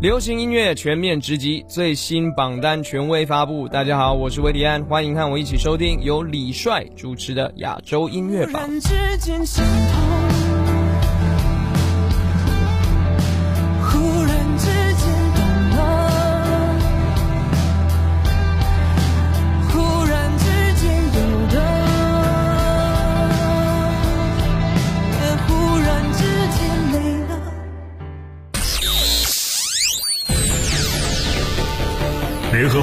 [0.00, 3.66] 流行音乐全面直击，最新榜单权威发布。
[3.66, 8.62] 大家好，我是维迪安，欢迎和我一起收听由李帅主持的亚洲音乐榜。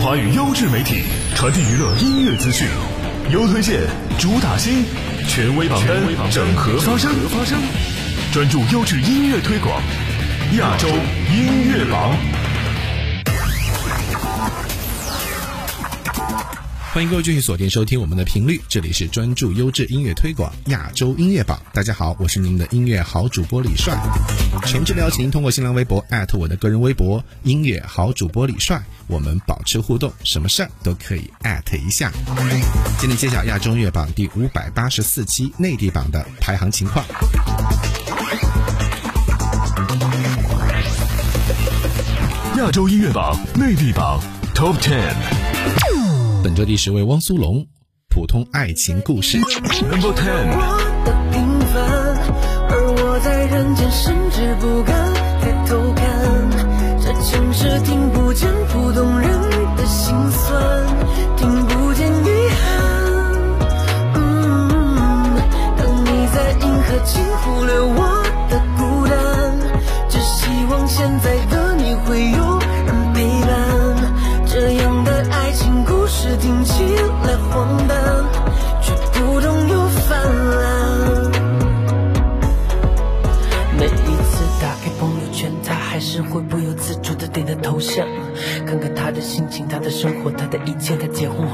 [0.05, 1.01] 华语优质媒体，
[1.33, 2.67] 传递娱乐音乐资讯，
[3.31, 3.81] 优推荐，
[4.19, 4.85] 主打新，
[5.27, 5.95] 权威榜单，
[6.29, 7.11] 整合发声，
[8.31, 9.81] 专注优质音乐推广，
[10.59, 10.87] 亚洲
[11.33, 12.15] 音乐榜。
[16.95, 21.61] 欢迎各位继续锁定收听我们的频率，这里是专注优质音乐推广亚洲音乐榜。
[21.73, 24.01] 大家好，我是您的音乐好主播李帅。
[24.65, 32.09] 全职邀请通过新浪微博艾特我的个人微博音乐好主播李帅，我们保持互动，什么事儿都可以艾特一下。
[32.97, 37.05] 今天揭晓亚洲音乐榜第五百八十四期内地榜的排行情况。
[42.55, 44.17] 亚洲音乐榜内地榜
[44.53, 45.44] Top Ten。
[46.45, 47.55] 本周第十位，汪苏泷，
[48.07, 49.39] 《普通爱情故事》。
[49.89, 50.45] Number ten。
[50.53, 51.81] 我的平凡，
[52.69, 56.04] 而我在人间甚至不敢抬头看。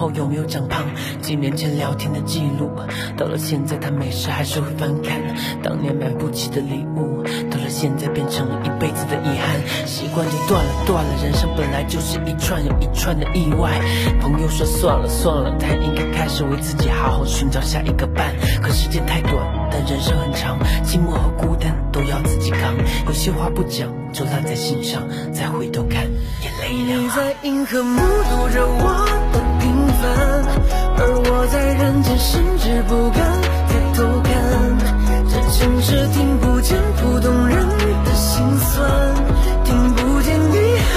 [0.01, 0.83] 后有没有长胖？
[1.21, 2.71] 几年前聊天的记录，
[3.15, 5.21] 到了现在他没事还是会翻看
[5.61, 7.21] 当年买不起的礼物。
[7.51, 11.11] 到了现在变成了一辈子的遗憾，习惯就断了断了。
[11.23, 13.79] 人生本来就是一串又一串的意外。
[14.19, 18.33] 朋友说算了算了，他应该开始为自己好好寻找下一个伴。
[18.59, 19.33] 可时间太短，
[19.69, 22.75] 但人生很长，寂寞和孤单都要自己扛。
[23.05, 26.05] 有些话不讲，就烂在心上，再回头看，
[26.41, 27.03] 眼泪两行。
[27.03, 29.30] 你在银河目睹着我
[30.01, 30.09] 的平凡，
[30.97, 33.21] 而我在人间甚至不敢
[33.69, 34.31] 抬头看。
[35.29, 37.55] 这城市听不见普通人
[38.03, 39.15] 的心酸，
[39.63, 40.55] 听不见遗
[40.89, 40.93] 憾。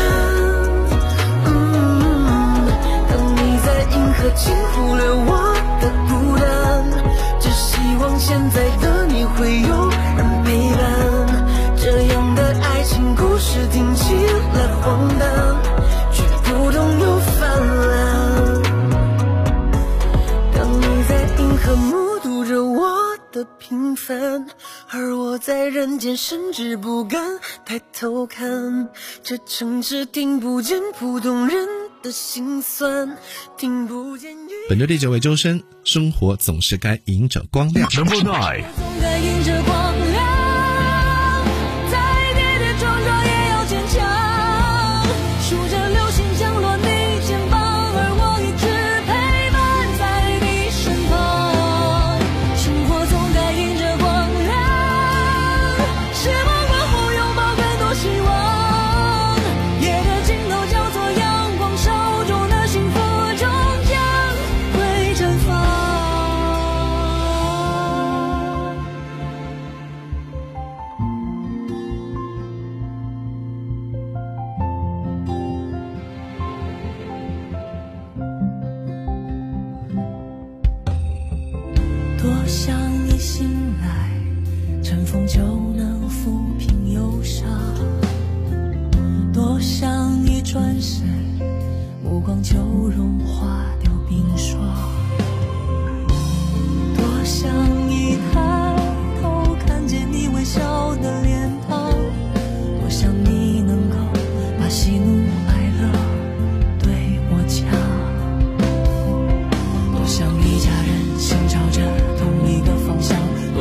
[1.47, 2.67] 嗯，
[3.09, 5.31] 当你在银河尽忽略我
[5.81, 6.45] 的孤单，
[7.41, 10.83] 只希望现在的你会有人陪伴。
[11.77, 14.15] 这样的爱情故事听起
[14.55, 15.29] 来荒诞，
[25.45, 28.89] 在人间甚至不敢抬头看。
[29.23, 31.69] 这城市听不见普通人
[32.03, 33.19] 的心酸，
[33.59, 34.35] 听不见。
[34.71, 37.87] 本周第九位周深，生活总是该迎着光亮。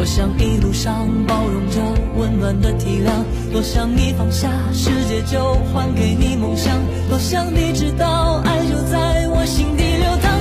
[0.03, 1.79] 多想一路上包容着
[2.17, 3.23] 温暖的体谅，
[3.53, 6.77] 多想你放下世界就还给你梦想，
[7.07, 10.32] 多想你知道爱就在我心底流淌。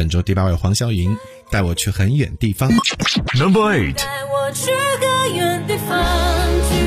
[0.00, 1.14] 本周第八位黄霄云，
[1.50, 2.70] 带我去很远地方。
[3.38, 6.79] Number eight，带我去个远地方。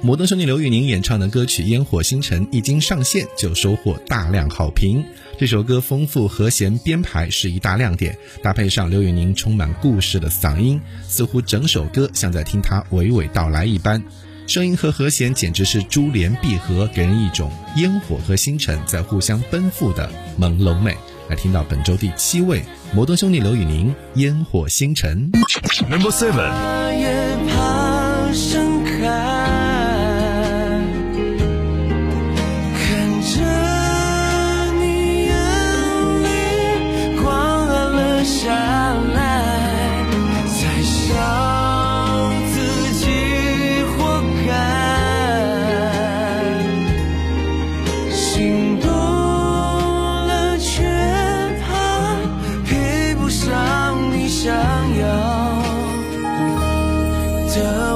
[0.00, 5.04] 摩登兄弟刘宇宁演唱的歌曲烟火星辰一经上线就收获大量好评
[5.36, 14.02] 这首歌丰富和弦编排是一大亮点搭配上刘宇宁充满故事的嗓音似乎整首歌像在听他娓娓道来一般
[14.46, 20.96] 声音和和弦简直是珠联璧合给人一种烟火和星辰在互相奔赴的朦胧美
[21.28, 22.62] 来听到本周第七位
[22.94, 25.30] 摩登兄弟刘宇宁烟火星辰
[25.90, 26.50] number seven.
[26.52, 28.67] 我也怕
[57.58, 57.87] 저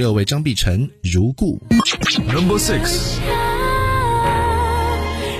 [0.00, 1.60] 六位张碧晨，如故。
[2.26, 3.18] Number six，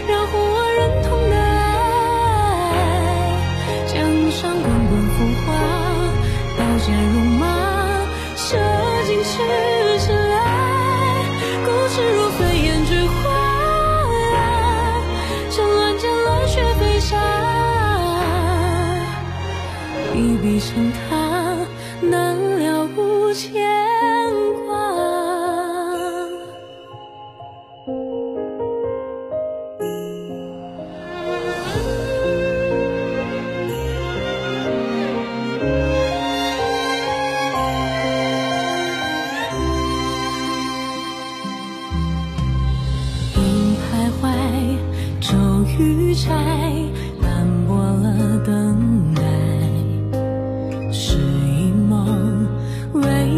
[0.06, 1.36] 让乎我认同的
[3.64, 3.96] 爱，江
[4.30, 5.48] 上滚滚浮华，
[6.58, 7.19] 刀剑如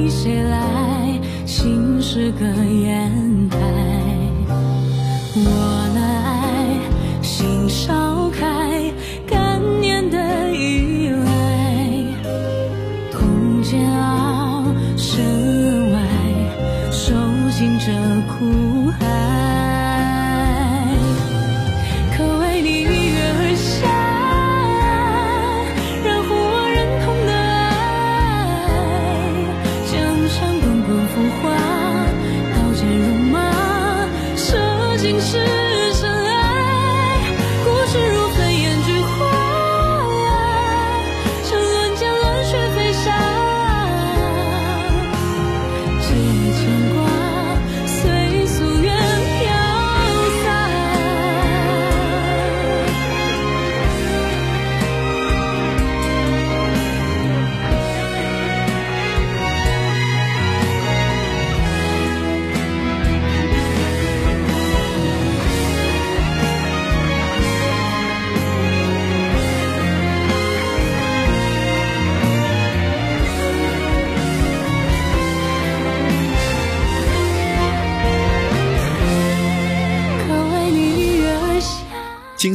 [0.08, 1.20] 谁来？
[1.46, 3.31] 心是个砚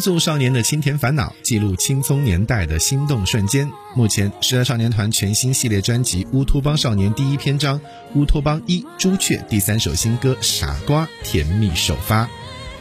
[0.07, 3.69] 诉少年的清甜烦恼，记录青葱年代的心动瞬间。
[3.93, 7.77] 目前，时代少年团全新系列专辑《乌托邦少年》第一篇章
[8.13, 12.29] 《乌托邦一朱雀》第三首新歌《傻瓜》甜蜜首发。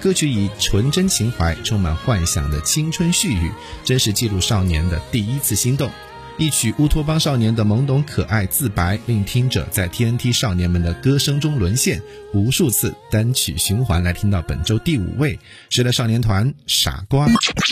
[0.01, 3.51] 歌曲以纯真情怀、充满幻想的青春絮语，
[3.83, 5.91] 真实记录少年的第一次心动。
[6.39, 12.03] 一曲乌托邦少年的懵懂可爱自白，令听者在 TNT 少年们的歌声中沦陷，
[12.35, 14.05] 无数次单曲循环。
[14.05, 15.39] 来听到本周第五位，
[15.71, 17.27] 时代少年团《傻瓜》。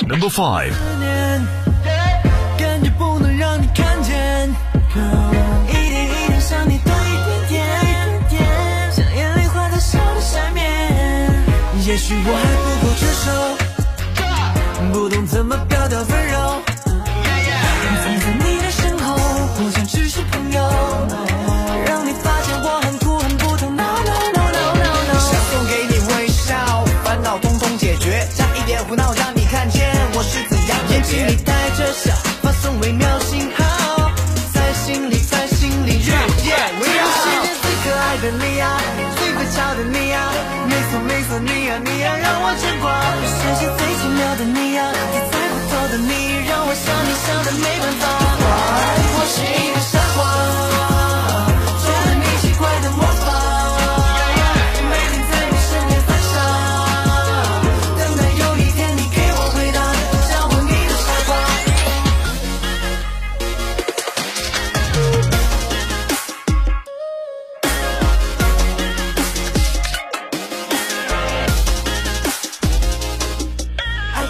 [0.09, 1.43] Number five，念，
[2.57, 7.63] 感觉不能让你看见，一点一点想你多一点
[8.31, 8.43] 点，
[8.93, 10.65] 像眼泪化在手的下面。
[11.87, 13.29] 也许我还不够成熟，
[14.95, 16.64] 不懂怎么表达温柔。
[20.57, 23.75] 让你发现我很酷很不同。
[23.75, 29.44] No no no no no no 想送给你微笑烦恼通通解决加一点胡闹让你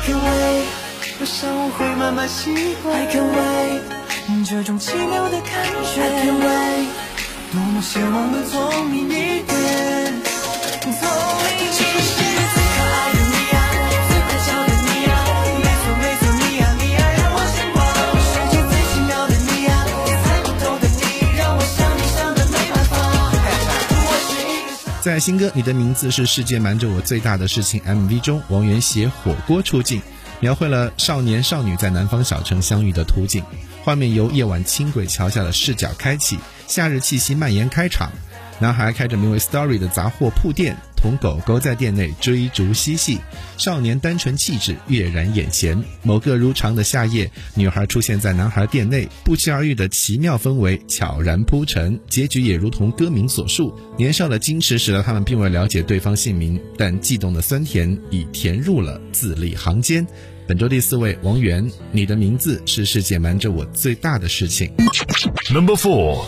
[0.05, 0.65] can wait，
[1.19, 2.95] 我想我会慢慢习惯。
[2.95, 3.81] I can wait，
[4.47, 6.03] 这种奇妙的感觉。
[6.03, 6.87] I can wait，
[7.53, 10.23] 多么希望能聪明一点，
[10.83, 10.93] 聪
[11.41, 11.73] 明一
[12.21, 12.34] 点。
[25.05, 30.01] 在新歌《你的名字是世界瞒着我最大的事情》MV 中，王源携火锅出镜，
[30.41, 33.45] 描绘了少年少女在南方小城相遇的图景。
[33.85, 38.11] 画面由夜晚轻轨桥下的视角开启，夏日气息蔓延开场。
[38.61, 43.19] 男孩开着名为 Story 的杂货铺店，同狗狗在店内追逐嬉戏，
[43.59, 45.85] 少年单纯气质跃然眼前。
[46.03, 53.79] 某个如常的夏夜，女孩出现在男孩店内，不期而遇的奇妙氛围悄然铺陈，结局也如同歌名所述。
[53.99, 60.07] 年少的矜持使得他们并未了解对方姓名，但悸动的酸甜已填入了字里行间。
[60.47, 64.73] 本周第四位，王源，你的名字是世界瞒着我最大的事情。
[65.53, 66.25] Number four.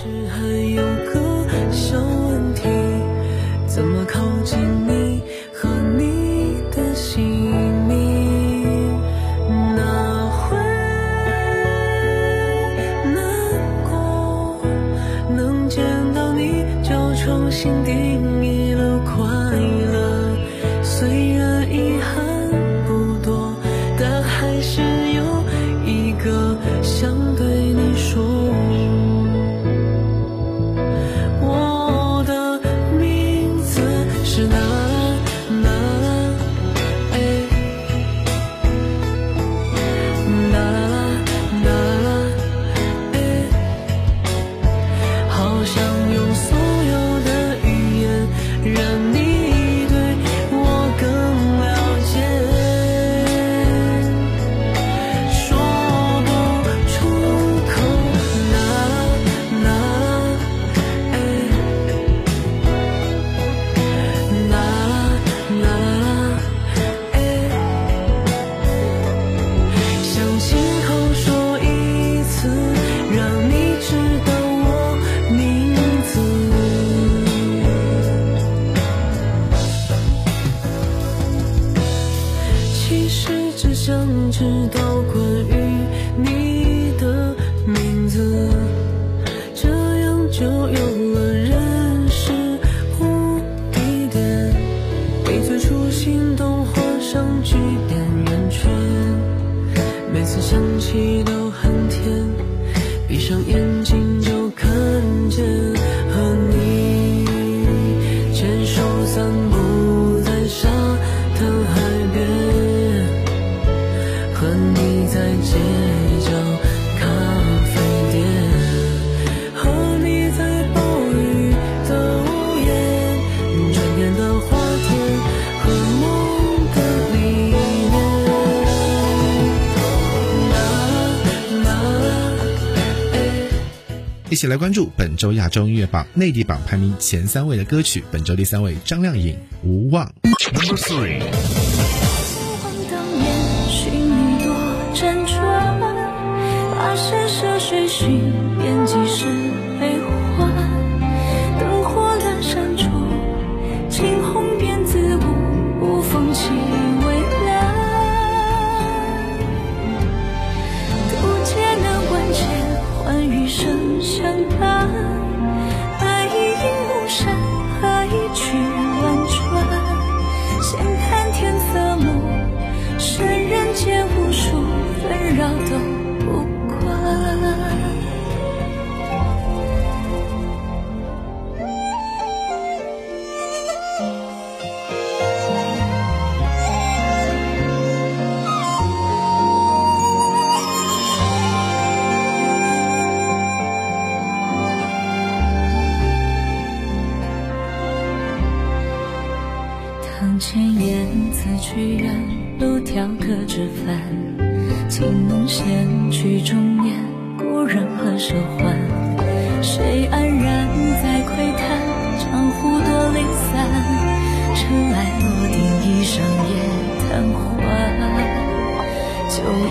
[134.37, 138.05] 一起来关注本周亚洲音乐榜内地榜排名前三位的歌曲。
[138.13, 139.35] 本周第三位，张靓颖
[139.67, 140.07] 《无望》。
[140.53, 141.76] Number three.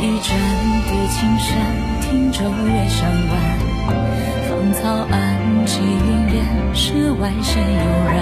[0.06, 0.38] 一盏，
[0.84, 1.58] 叠青山，
[2.00, 3.34] 听舟月上湾。
[4.48, 8.16] 芳草暗，寄云烟，世外仙悠然。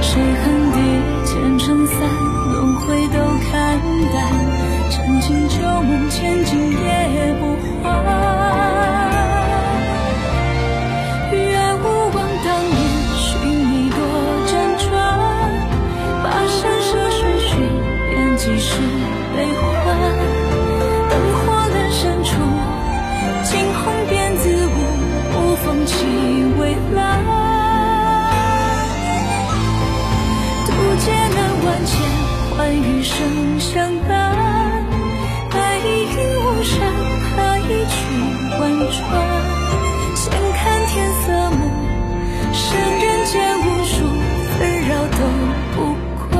[0.00, 0.78] 谁恨地
[1.26, 1.98] 前尘散，
[2.52, 3.18] 轮回都
[3.50, 3.78] 看
[4.14, 4.16] 淡。
[4.90, 8.47] 曾经旧梦，千金也不换。
[33.02, 34.84] 生相伴，
[35.50, 35.84] 白云
[36.40, 36.80] 无声，
[37.22, 37.96] 何以去
[38.58, 39.02] 万川？
[40.14, 41.60] 闲看天色暮，
[42.52, 43.94] 剩人间无数
[44.58, 44.58] 纷
[44.88, 45.18] 扰都
[45.74, 45.76] 不
[46.30, 46.32] 管。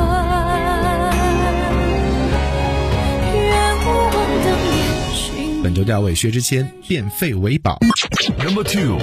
[3.35, 3.37] 愿
[3.85, 4.75] 无望的年
[5.15, 5.17] 轻。
[5.63, 7.79] 本周调为薛之谦，变废为宝。
[8.45, 8.99] Number two。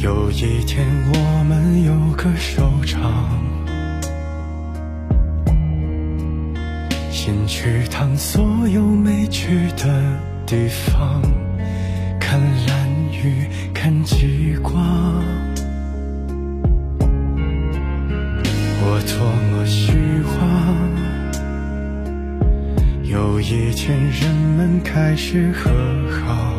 [0.00, 3.28] 有一天我们有个收场，
[7.10, 11.20] 先去趟所有没去的地方，
[12.20, 14.72] 看蓝雨，看极光。
[18.80, 19.18] 我多
[19.50, 19.90] 么希
[20.22, 20.38] 望。
[23.02, 25.68] 有一天，人们开始和
[26.24, 26.57] 好，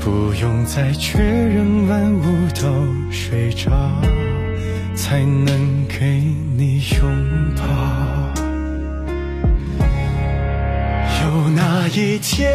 [0.00, 2.22] 不用再确认万物
[2.54, 3.70] 都睡着，
[4.94, 6.22] 才能给
[6.56, 7.62] 你拥抱。
[11.22, 12.50] 有那一天，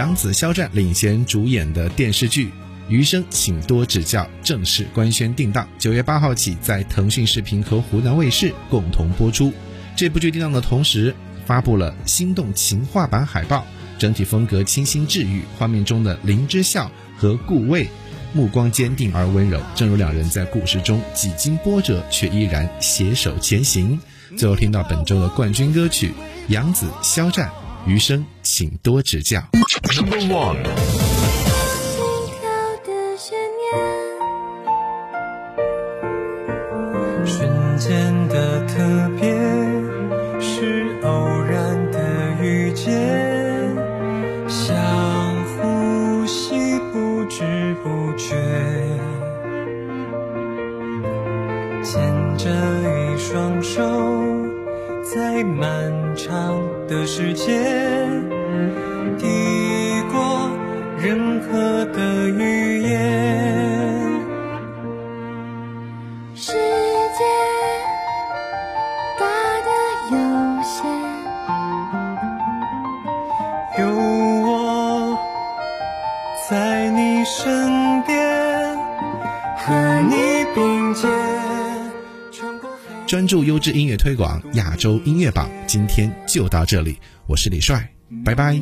[0.00, 2.46] 杨紫、肖战领衔主演的电视剧
[2.88, 9.52] 《余生，请多指教》正式官宣定档，九月八号起在腾讯视频和湖南卫视共同播出。
[9.94, 13.66] 这部剧定档的同时，发布了心动情话版海报，
[13.98, 17.86] 整体风格清新治愈，画面中的林之孝和顾魏。
[18.32, 24.00] 目光坚定而温柔，正如两人在故事中几经波折，却依然携手前行。
[24.38, 26.14] 最后听到本周的冠军歌曲，
[26.48, 27.48] 杨紫、肖战，
[27.86, 29.38] 《余生，请多指教》。
[29.96, 30.62] Number one.
[31.78, 32.40] 心跳
[32.84, 32.88] 的
[37.26, 38.74] 瞬间的特
[39.18, 39.32] 别，
[40.40, 41.08] 是偶
[41.48, 41.98] 然的
[42.42, 42.90] 遇见，
[44.48, 44.76] 像
[45.56, 48.36] 呼吸，不知不觉，
[51.82, 53.82] 牵着一双手，
[55.02, 57.56] 在漫长的世界，
[59.16, 59.28] 抵
[60.10, 60.50] 过
[61.00, 62.59] 任何的雨
[83.30, 86.98] 注优质音乐推广，亚洲音乐榜，今天就到这里。
[87.28, 87.88] 我是李帅，
[88.24, 88.60] 拜拜。